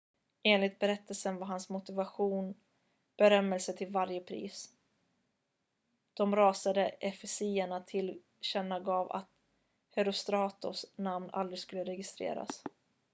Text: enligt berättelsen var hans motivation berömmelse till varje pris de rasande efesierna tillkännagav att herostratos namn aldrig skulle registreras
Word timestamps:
enligt 0.43 0.79
berättelsen 0.79 1.37
var 1.37 1.47
hans 1.47 1.69
motivation 1.69 2.53
berömmelse 3.17 3.73
till 3.73 3.91
varje 3.91 4.19
pris 4.21 4.69
de 6.13 6.35
rasande 6.35 6.85
efesierna 6.87 7.79
tillkännagav 7.83 9.11
att 9.11 9.27
herostratos 9.95 10.85
namn 10.95 11.29
aldrig 11.33 11.59
skulle 11.59 11.83
registreras 11.83 12.63